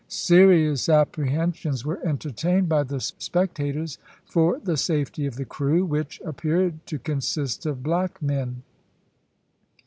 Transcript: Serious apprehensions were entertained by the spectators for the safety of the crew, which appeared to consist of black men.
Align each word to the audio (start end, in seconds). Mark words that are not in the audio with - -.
Serious 0.07 0.89
apprehensions 0.89 1.85
were 1.85 2.03
entertained 2.03 2.67
by 2.67 2.81
the 2.81 2.99
spectators 2.99 3.99
for 4.25 4.57
the 4.57 4.75
safety 4.75 5.27
of 5.27 5.35
the 5.35 5.45
crew, 5.45 5.85
which 5.85 6.19
appeared 6.25 6.83
to 6.87 6.97
consist 6.97 7.67
of 7.67 7.83
black 7.83 8.19
men. 8.19 8.63